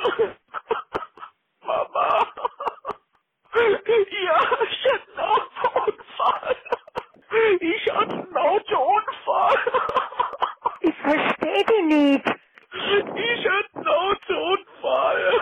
[1.66, 2.28] Mama.
[3.54, 6.56] Ja, ich hatte einen Autounfall.
[7.60, 9.58] Ich hatte einen Autounfall.
[10.80, 12.26] Ich verstehe dich nicht.
[13.16, 15.34] Ich hatte einen Autounfall.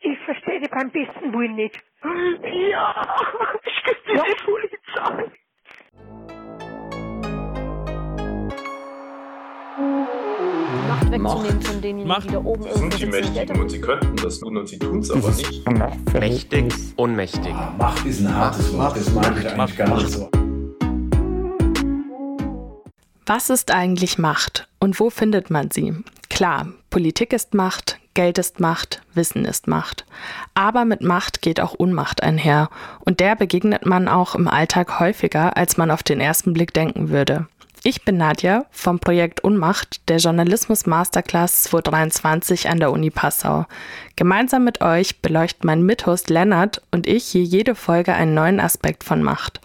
[0.00, 1.80] Ich verstehe dich beim besten Willen nicht.
[11.22, 12.28] Von denjenigen, Macht.
[12.28, 15.00] die da oben Sie sind die Mächtigen und sie könnten das tun und sie tun
[15.00, 15.68] es aber nicht.
[16.14, 17.52] Mächtig, ohnmächtig.
[17.78, 20.30] Macht ist ein hartes Wort, das mag ich eigentlich gar nicht so.
[23.26, 25.94] Was ist eigentlich Macht und wo findet man sie?
[26.30, 30.06] Klar, Politik ist Macht, Geld ist Macht, Wissen ist Macht.
[30.54, 35.56] Aber mit Macht geht auch Unmacht einher und der begegnet man auch im Alltag häufiger,
[35.56, 37.46] als man auf den ersten Blick denken würde.
[37.82, 43.64] Ich bin Nadja vom Projekt Unmacht der Journalismus Masterclass 2023 an der Uni Passau.
[44.16, 49.02] Gemeinsam mit euch beleuchten mein Mithost Lennart und ich hier jede Folge einen neuen Aspekt
[49.02, 49.62] von Macht.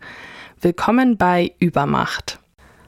[0.62, 2.40] Willkommen bei Übermacht.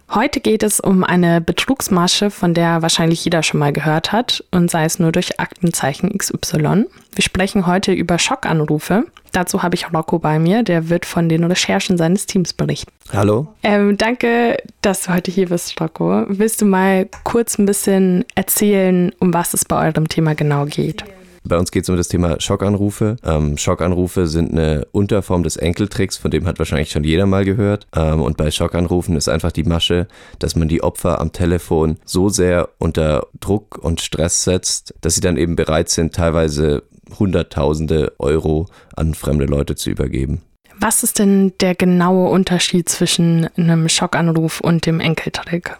[0.09, 4.71] Heute geht es um eine Betrugsmasche, von der wahrscheinlich jeder schon mal gehört hat und
[4.71, 6.85] sei es nur durch Aktenzeichen XY.
[7.13, 9.05] Wir sprechen heute über Schockanrufe.
[9.33, 12.91] Dazu habe ich Rocco bei mir, der wird von den Recherchen seines Teams berichten.
[13.11, 13.47] Hallo?
[13.63, 16.23] Ähm, danke, dass du heute hier bist, Rocco.
[16.29, 21.03] Willst du mal kurz ein bisschen erzählen, um was es bei eurem Thema genau geht?
[21.47, 23.15] Bei uns geht es um das Thema Schockanrufe.
[23.23, 27.87] Ähm, Schockanrufe sind eine Unterform des Enkeltricks, von dem hat wahrscheinlich schon jeder mal gehört.
[27.95, 30.07] Ähm, und bei Schockanrufen ist einfach die Masche,
[30.39, 35.21] dass man die Opfer am Telefon so sehr unter Druck und Stress setzt, dass sie
[35.21, 36.83] dann eben bereit sind, teilweise
[37.17, 40.41] Hunderttausende Euro an fremde Leute zu übergeben.
[40.79, 45.77] Was ist denn der genaue Unterschied zwischen einem Schockanruf und dem Enkeltrick?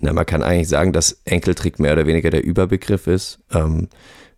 [0.00, 3.88] Na, man kann eigentlich sagen, dass Enkeltrick mehr oder weniger der Überbegriff ist ähm,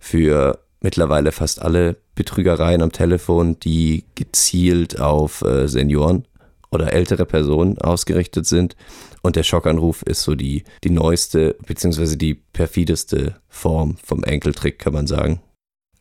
[0.04, 6.26] für mittlerweile fast alle Betrügereien am Telefon, die gezielt auf äh, Senioren
[6.70, 8.76] oder ältere Personen ausgerichtet sind.
[9.22, 14.92] Und der Schockanruf ist so die, die neueste beziehungsweise die perfideste Form vom Enkeltrick, kann
[14.92, 15.40] man sagen.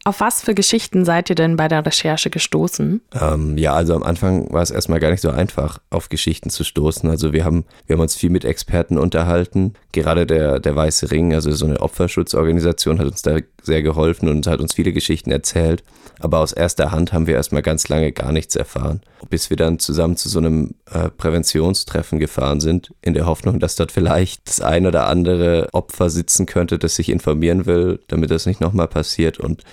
[0.06, 3.02] Auf was für Geschichten seid ihr denn bei der Recherche gestoßen?
[3.20, 6.66] Ähm, ja, also am Anfang war es erstmal gar nicht so einfach, auf Geschichten zu
[6.66, 7.10] stoßen.
[7.10, 9.74] Also wir haben, wir haben uns viel mit Experten unterhalten.
[9.94, 14.46] Gerade der, der Weiße Ring, also so eine Opferschutzorganisation, hat uns da sehr geholfen und
[14.46, 15.84] hat uns viele Geschichten erzählt.
[16.20, 19.02] Aber aus erster Hand haben wir erstmal ganz lange gar nichts erfahren.
[19.30, 23.76] Bis wir dann zusammen zu so einem äh, Präventionstreffen gefahren sind, in der Hoffnung, dass
[23.76, 28.46] dort vielleicht das ein oder andere Opfer sitzen könnte, das sich informieren will, damit das
[28.46, 29.40] nicht nochmal passiert.
[29.40, 29.64] Und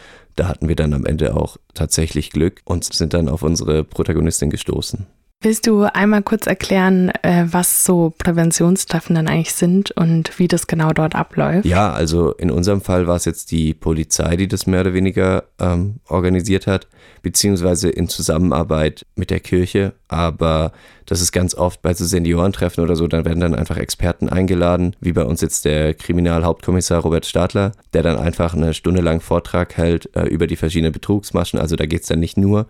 [0.40, 4.48] da hatten wir dann am Ende auch tatsächlich Glück und sind dann auf unsere Protagonistin
[4.48, 5.06] gestoßen.
[5.42, 10.66] Willst du einmal kurz erklären, äh, was so Präventionstreffen dann eigentlich sind und wie das
[10.66, 11.64] genau dort abläuft?
[11.64, 15.44] Ja, also in unserem Fall war es jetzt die Polizei, die das mehr oder weniger
[15.58, 16.88] ähm, organisiert hat,
[17.22, 19.94] beziehungsweise in Zusammenarbeit mit der Kirche.
[20.08, 20.72] Aber
[21.06, 24.94] das ist ganz oft bei so Seniorentreffen oder so, dann werden dann einfach Experten eingeladen,
[25.00, 29.78] wie bei uns jetzt der Kriminalhauptkommissar Robert Stadler, der dann einfach eine Stunde lang Vortrag
[29.78, 31.58] hält äh, über die verschiedenen Betrugsmaschen.
[31.58, 32.66] Also da geht es dann nicht nur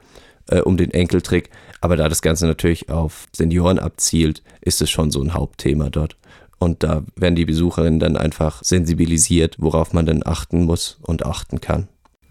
[0.51, 1.51] äh, um den Enkeltrick.
[1.81, 6.17] Aber da das Ganze natürlich auf Senioren abzielt, ist es schon so ein Hauptthema dort.
[6.59, 11.61] Und da werden die Besucherinnen dann einfach sensibilisiert, worauf man dann achten muss und achten
[11.61, 11.89] kann.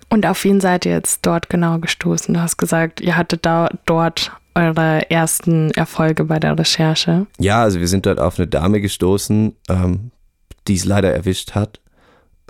[0.09, 2.33] Und auf wen seid ihr jetzt dort genau gestoßen?
[2.33, 7.27] Du hast gesagt, ihr hattet da dort eure ersten Erfolge bei der Recherche.
[7.39, 10.11] Ja, also wir sind dort auf eine Dame gestoßen, ähm,
[10.67, 11.79] die es leider erwischt hat.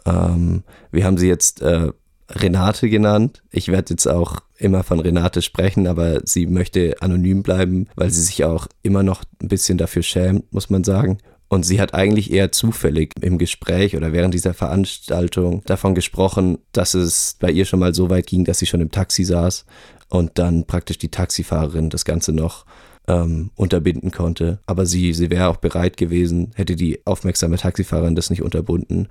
[0.06, 1.92] Ähm, wir haben sie jetzt äh,
[2.30, 3.42] Renate genannt.
[3.52, 8.22] Ich werde jetzt auch immer von Renate sprechen, aber sie möchte anonym bleiben, weil sie
[8.22, 11.18] sich auch immer noch ein bisschen dafür schämt, muss man sagen.
[11.48, 16.94] Und sie hat eigentlich eher zufällig im Gespräch oder während dieser Veranstaltung davon gesprochen, dass
[16.94, 19.66] es bei ihr schon mal so weit ging, dass sie schon im Taxi saß
[20.10, 22.66] und dann praktisch die Taxifahrerin das Ganze noch
[23.08, 24.60] ähm, unterbinden konnte.
[24.68, 29.08] Aber sie, sie wäre auch bereit gewesen, hätte die aufmerksame Taxifahrerin das nicht unterbunden,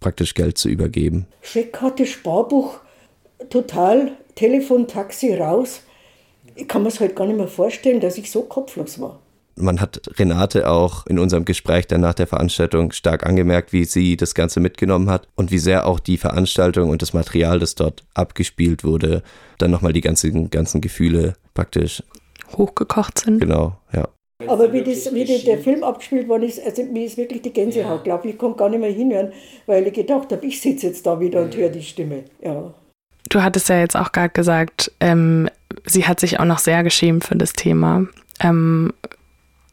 [0.00, 1.26] praktisch Geld zu übergeben.
[1.42, 2.80] Scheckkarte, Sparbuch,
[3.50, 5.82] total, Telefon, Taxi raus.
[6.54, 9.20] Ich kann mir es halt gar nicht mehr vorstellen, dass ich so kopflos war.
[9.56, 14.16] Man hat Renate auch in unserem Gespräch dann nach der Veranstaltung stark angemerkt, wie sie
[14.16, 18.04] das Ganze mitgenommen hat und wie sehr auch die Veranstaltung und das Material, das dort
[18.14, 19.24] abgespielt wurde,
[19.58, 22.04] dann nochmal die ganzen, ganzen Gefühle praktisch
[22.56, 23.40] hochgekocht sind.
[23.40, 24.08] Genau, ja.
[24.46, 27.52] Aber wie, das, wie die, der Film abgespielt worden ist, also mir ist wirklich die
[27.52, 29.32] Gänsehaut, glaube ich, ich konnte gar nicht mehr hinhören,
[29.66, 32.24] weil ich gedacht habe, ich sitze jetzt da wieder und höre die Stimme.
[32.40, 32.72] Ja.
[33.30, 35.48] Du hattest ja jetzt auch gerade gesagt, ähm,
[35.84, 38.06] sie hat sich auch noch sehr geschämt für das Thema.
[38.40, 38.92] Ähm,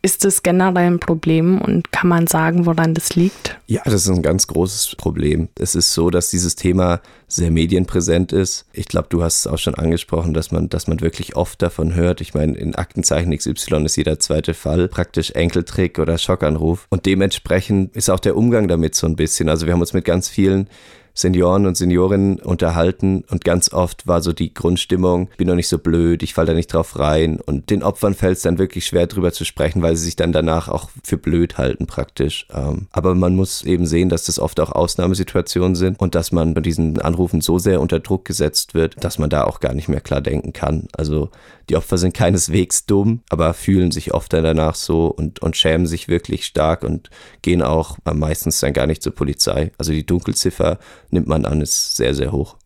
[0.06, 3.58] Ist das generell ein Problem und kann man sagen, woran das liegt?
[3.66, 5.50] Ja, das ist ein ganz großes Problem.
[5.58, 8.68] Es ist so, dass dieses Thema sehr medienpräsent ist.
[8.72, 11.96] Ich glaube, du hast es auch schon angesprochen, dass man, dass man wirklich oft davon
[11.96, 12.22] hört.
[12.22, 16.86] Ich meine, in Aktenzeichen XY ist jeder zweite Fall praktisch Enkeltrick oder Schockanruf.
[16.92, 19.50] Und dementsprechend ist auch der Umgang damit so ein bisschen.
[19.50, 20.70] Also wir haben uns mit ganz vielen
[21.16, 25.80] Senioren und Seniorinnen unterhalten und ganz oft war so die Grundstimmung, bin doch nicht so
[25.80, 29.08] blöd, ich falle da nicht drauf rein und den Opfern fällt es dann wirklich schwer
[29.08, 32.48] drüber zu sprechen, weil sie sich dann danach auch für blöd halten praktisch.
[32.54, 36.54] Ähm, aber man muss eben sehen, dass das oft auch Ausnahmesituationen sind und dass man
[36.54, 39.88] bei diesen Anrufen so sehr unter Druck gesetzt wird, dass man da auch gar nicht
[39.88, 40.90] mehr klar denken kann.
[40.98, 41.30] Also
[41.70, 45.88] die Opfer sind keineswegs dumm, aber fühlen sich oft dann danach so und, und schämen
[45.88, 47.10] sich wirklich stark und
[47.42, 49.72] gehen auch meistens dann gar nicht zur Polizei.
[49.78, 50.78] Also die Dunkelziffer
[51.10, 52.58] nimmt man an, ist sehr, sehr hoch.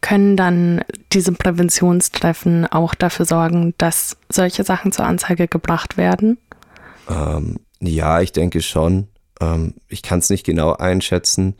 [0.00, 0.82] Können dann
[1.12, 6.38] diese Präventionstreffen auch dafür sorgen, dass solche Sachen zur Anzeige gebracht werden?
[7.08, 9.08] Ähm, ja, ich denke schon.
[9.40, 11.54] Ähm, ich kann es nicht genau einschätzen,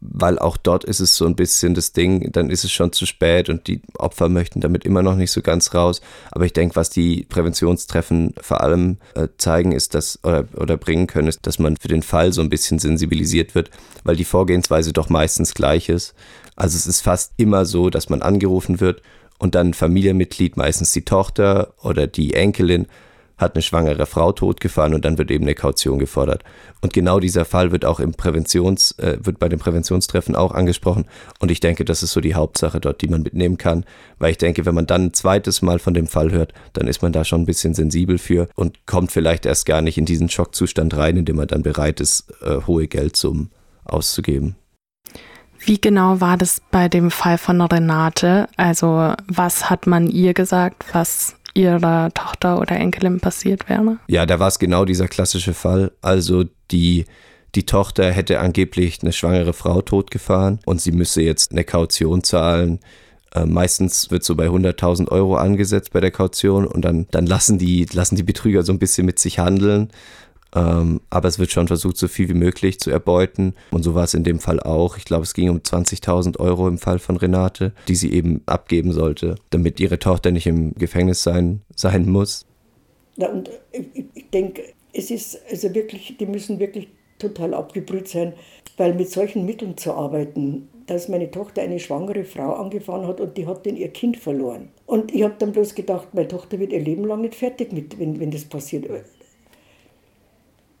[0.00, 3.06] weil auch dort ist es so ein bisschen das Ding, dann ist es schon zu
[3.06, 6.00] spät und die Opfer möchten damit immer noch nicht so ganz raus.
[6.32, 11.06] Aber ich denke, was die Präventionstreffen vor allem äh, zeigen, ist, dass oder, oder bringen
[11.06, 13.70] können, ist, dass man für den Fall so ein bisschen sensibilisiert wird,
[14.04, 16.14] weil die Vorgehensweise doch meistens gleich ist.
[16.56, 19.02] Also es ist fast immer so, dass man angerufen wird
[19.38, 22.86] und dann ein Familienmitglied, meistens die Tochter oder die Enkelin,
[23.40, 26.44] hat eine schwangere Frau totgefahren und dann wird eben eine Kaution gefordert.
[26.80, 31.06] Und genau dieser Fall wird auch im Präventions, äh, wird bei den Präventionstreffen auch angesprochen.
[31.38, 33.84] Und ich denke, das ist so die Hauptsache dort, die man mitnehmen kann.
[34.18, 37.02] Weil ich denke, wenn man dann ein zweites Mal von dem Fall hört, dann ist
[37.02, 40.28] man da schon ein bisschen sensibel für und kommt vielleicht erst gar nicht in diesen
[40.28, 43.50] Schockzustand rein, in dem man dann bereit ist, äh, hohe Geldsummen
[43.84, 44.56] auszugeben.
[45.62, 48.48] Wie genau war das bei dem Fall von Renate?
[48.56, 53.98] Also was hat man ihr gesagt, was ihrer Tochter oder Enkelin passiert wäre?
[54.06, 55.92] Ja, da war es genau dieser klassische Fall.
[56.00, 57.04] Also die,
[57.54, 62.80] die Tochter hätte angeblich eine schwangere Frau totgefahren und sie müsse jetzt eine Kaution zahlen.
[63.34, 67.58] Äh, meistens wird so bei 100.000 Euro angesetzt bei der Kaution und dann, dann lassen,
[67.58, 69.90] die, lassen die Betrüger so ein bisschen mit sich handeln.
[70.54, 73.54] Ähm, aber es wird schon versucht, so viel wie möglich zu erbeuten.
[73.70, 74.96] Und so war es in dem Fall auch.
[74.96, 78.92] Ich glaube, es ging um 20.000 Euro im Fall von Renate, die sie eben abgeben
[78.92, 82.46] sollte, damit ihre Tochter nicht im Gefängnis sein, sein muss.
[83.16, 84.62] Ja, und ich, ich denke,
[84.92, 86.88] es ist also wirklich, die müssen wirklich
[87.18, 88.32] total abgebrüht sein,
[88.76, 93.36] weil mit solchen Mitteln zu arbeiten, dass meine Tochter eine schwangere Frau angefahren hat und
[93.36, 94.70] die hat dann ihr Kind verloren.
[94.86, 97.98] Und ich habe dann bloß gedacht, meine Tochter wird ihr Leben lang nicht fertig mit,
[97.98, 98.86] wenn, wenn das passiert.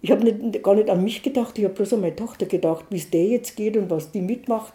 [0.02, 2.86] Ich habe nicht, gar nicht an mich gedacht, ich habe bloß an meine Tochter gedacht,
[2.90, 4.74] wie es der jetzt geht und was die mitmacht.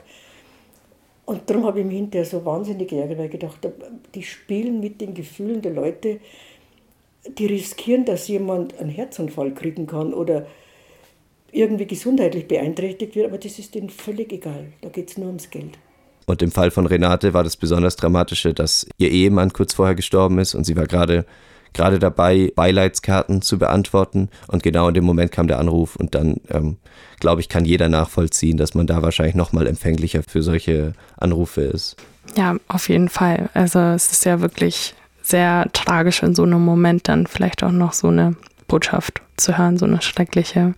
[1.26, 3.74] Und darum habe ich mich hinterher so wahnsinnig geärgert, weil ich gedacht habe,
[4.14, 6.20] die spielen mit den Gefühlen der Leute,
[7.28, 10.46] die riskieren, dass jemand einen Herzanfall kriegen kann oder
[11.52, 14.68] irgendwie gesundheitlich beeinträchtigt wird, aber das ist denen völlig egal.
[14.82, 15.80] Da geht es nur ums Geld.
[16.28, 20.40] Und im Fall von Renate war das besonders Dramatische, dass ihr Ehemann kurz vorher gestorben
[20.40, 21.26] ist und sie war gerade
[21.76, 24.30] gerade dabei, Beileidskarten zu beantworten.
[24.48, 26.78] Und genau in dem Moment kam der Anruf und dann, ähm,
[27.20, 31.98] glaube ich, kann jeder nachvollziehen, dass man da wahrscheinlich nochmal empfänglicher für solche Anrufe ist.
[32.36, 33.50] Ja, auf jeden Fall.
[33.54, 37.94] Also es ist ja wirklich sehr tragisch in so einem Moment dann vielleicht auch noch
[37.94, 38.36] so eine
[38.68, 40.74] Botschaft zu hören, so eine schreckliche.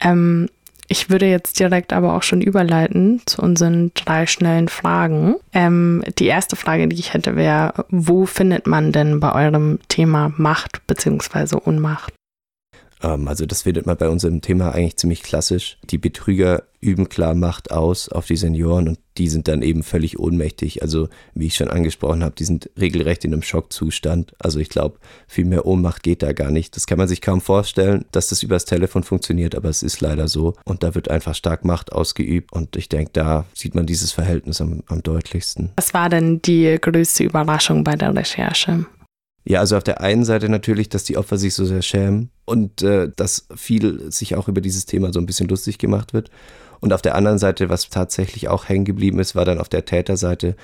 [0.00, 0.48] Ähm,
[0.90, 5.36] ich würde jetzt direkt aber auch schon überleiten zu unseren drei schnellen Fragen.
[5.52, 10.32] Ähm, die erste Frage, die ich hätte, wäre, wo findet man denn bei eurem Thema
[10.36, 11.56] Macht bzw.
[11.64, 12.12] Unmacht?
[13.02, 15.78] Ähm, also das findet man bei unserem Thema eigentlich ziemlich klassisch.
[15.90, 20.18] Die Betrüger üben klar Macht aus auf die Senioren und die sind dann eben völlig
[20.18, 20.82] ohnmächtig.
[20.82, 24.32] Also wie ich schon angesprochen habe, die sind regelrecht in einem Schockzustand.
[24.38, 26.76] Also ich glaube, viel mehr Ohnmacht geht da gar nicht.
[26.76, 30.26] Das kann man sich kaum vorstellen, dass das übers Telefon funktioniert, aber es ist leider
[30.26, 30.54] so.
[30.64, 34.60] Und da wird einfach stark Macht ausgeübt und ich denke, da sieht man dieses Verhältnis
[34.62, 35.72] am, am deutlichsten.
[35.76, 38.86] Was war denn die größte Überraschung bei der Recherche?
[39.44, 42.82] Ja, also auf der einen Seite natürlich, dass die Opfer sich so sehr schämen und
[42.82, 46.30] äh, dass viel sich auch über dieses Thema so ein bisschen lustig gemacht wird.
[46.80, 49.84] Und auf der anderen Seite, was tatsächlich auch hängen geblieben ist, war dann auf der
[49.84, 50.56] Täterseite,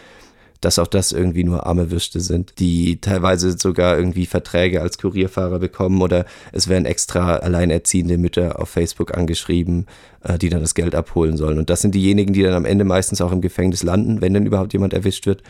[0.61, 5.59] dass auch das irgendwie nur arme Würste sind, die teilweise sogar irgendwie Verträge als Kurierfahrer
[5.59, 9.87] bekommen oder es werden extra alleinerziehende Mütter auf Facebook angeschrieben,
[10.23, 11.59] äh, die dann das Geld abholen sollen.
[11.59, 14.47] Und das sind diejenigen, die dann am Ende meistens auch im Gefängnis landen, wenn denn
[14.47, 15.43] überhaupt jemand erwischt wird.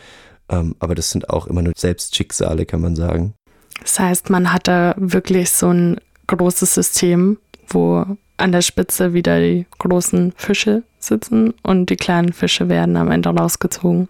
[0.49, 3.35] Ähm, aber das sind auch immer nur Selbstschicksale, kann man sagen.
[3.81, 7.39] Das heißt, man hat da wirklich so ein großes System,
[7.69, 8.05] wo
[8.37, 13.31] an der Spitze wieder die großen Fische sitzen und die kleinen Fische werden am Ende
[13.31, 14.09] rausgezogen.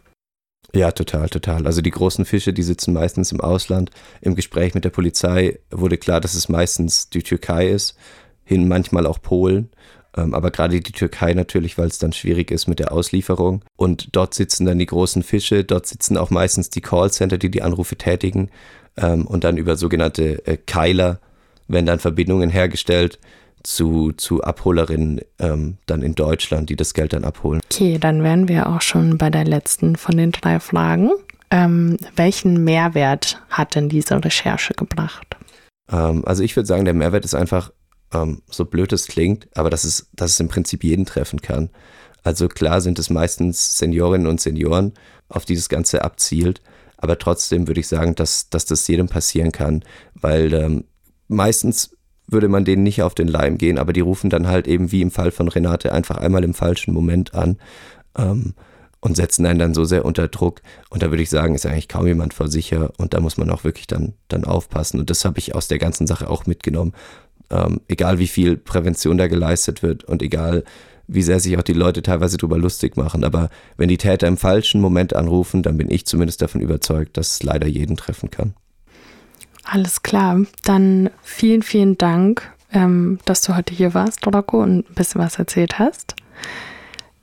[0.74, 1.66] Ja, total, total.
[1.66, 3.90] Also die großen Fische, die sitzen meistens im Ausland.
[4.20, 7.96] Im Gespräch mit der Polizei wurde klar, dass es meistens die Türkei ist,
[8.44, 9.70] hin manchmal auch Polen.
[10.16, 13.62] Ähm, aber gerade die Türkei natürlich, weil es dann schwierig ist mit der Auslieferung.
[13.76, 17.62] Und dort sitzen dann die großen Fische, dort sitzen auch meistens die Callcenter, die die
[17.62, 18.50] Anrufe tätigen.
[18.96, 21.20] Ähm, und dann über sogenannte äh, Keiler
[21.68, 23.18] werden dann Verbindungen hergestellt
[23.62, 27.60] zu, zu Abholerinnen ähm, dann in Deutschland, die das Geld dann abholen.
[27.70, 31.10] Okay, dann wären wir auch schon bei der letzten von den drei Fragen.
[31.50, 35.36] Ähm, welchen Mehrwert hat denn diese Recherche gebracht?
[35.90, 37.72] Ähm, also ich würde sagen, der Mehrwert ist einfach,
[38.22, 41.70] ähm, so blöd es klingt, aber dass es, dass es im Prinzip jeden treffen kann.
[42.22, 44.94] Also klar sind es meistens Seniorinnen und Senioren,
[45.28, 46.60] auf die das Ganze abzielt,
[46.96, 50.84] aber trotzdem würde ich sagen, dass, dass das jedem passieren kann, weil ähm,
[51.28, 51.96] meistens
[52.26, 55.02] würde man denen nicht auf den Leim gehen, aber die rufen dann halt eben wie
[55.02, 57.58] im Fall von Renate einfach einmal im falschen Moment an
[58.18, 58.54] ähm,
[59.00, 60.62] und setzen einen dann so sehr unter Druck.
[60.90, 63.50] Und da würde ich sagen, ist eigentlich kaum jemand vor sicher und da muss man
[63.50, 64.98] auch wirklich dann, dann aufpassen.
[64.98, 66.92] Und das habe ich aus der ganzen Sache auch mitgenommen.
[67.50, 70.64] Ähm, egal wie viel Prävention da geleistet wird und egal
[71.08, 73.24] wie sehr sich auch die Leute teilweise drüber lustig machen.
[73.24, 77.32] Aber wenn die Täter im falschen Moment anrufen, dann bin ich zumindest davon überzeugt, dass
[77.32, 78.54] es leider jeden treffen kann.
[79.62, 80.42] Alles klar.
[80.64, 85.38] Dann vielen, vielen Dank, ähm, dass du heute hier warst, Rocco, und ein bisschen was
[85.38, 86.14] erzählt hast.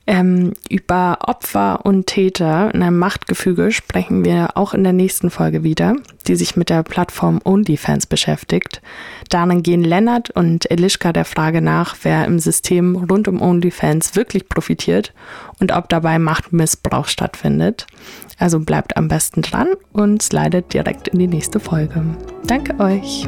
[0.06, 5.62] Ähm, über Opfer und Täter in einem Machtgefüge sprechen wir auch in der nächsten Folge
[5.62, 5.96] wieder,
[6.26, 8.82] die sich mit der Plattform OnlyFans beschäftigt.
[9.30, 14.48] Darin gehen Lennart und Elischka der Frage nach, wer im System rund um OnlyFans wirklich
[14.48, 15.14] profitiert
[15.58, 17.86] und ob dabei Machtmissbrauch stattfindet.
[18.38, 22.04] Also bleibt am besten dran und slidet direkt in die nächste Folge.
[22.46, 23.26] Danke euch.